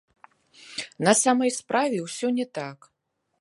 На 1.07 1.13
самай 1.23 1.51
справе, 1.59 1.97
усё 2.07 2.27
не 2.39 2.47
так. 2.61 2.77